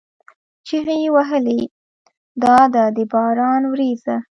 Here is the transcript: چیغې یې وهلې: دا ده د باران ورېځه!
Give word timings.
چیغې 0.67 0.95
یې 1.03 1.09
وهلې: 1.15 1.59
دا 2.43 2.57
ده 2.73 2.83
د 2.95 2.97
باران 3.11 3.61
ورېځه! 3.71 4.15